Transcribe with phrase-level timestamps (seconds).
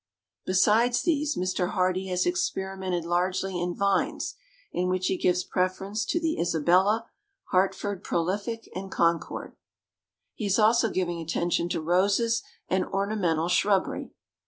[0.47, 1.73] Besides these, Mr.
[1.73, 4.33] Hardee has experimented largely in vines,
[4.71, 7.05] in which he gives preference to the Isabella,
[7.51, 9.55] Hartford Prolific, and Concord.
[10.33, 14.09] He is also giving attention to roses and ornamental shrubbery.